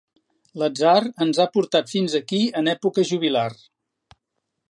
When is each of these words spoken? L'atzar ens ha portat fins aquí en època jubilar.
L'atzar 0.61 0.93
ens 1.25 1.39
ha 1.43 1.47
portat 1.57 1.91
fins 1.93 2.17
aquí 2.21 2.41
en 2.63 2.73
època 2.73 3.07
jubilar. 3.13 3.47